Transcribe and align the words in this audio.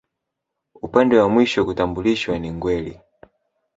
Upande 0.81 1.17
wa 1.17 1.29
mwisho 1.29 1.65
kutambulishwa 1.65 2.39
ni 2.39 2.51
Ngweli 2.51 2.99